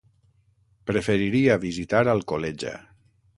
[0.91, 2.73] Preferiria visitar Alcoleja.